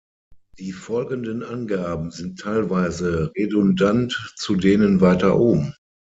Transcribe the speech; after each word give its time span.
Die 0.57 0.71
folgenden 0.71 1.43
Angaben 1.43 2.09
sind 2.09 2.39
teilweise 2.39 3.31
redundant 3.37 4.33
zu 4.35 4.55
denen 4.55 4.99
weiter 4.99 5.37
oben 5.37 5.75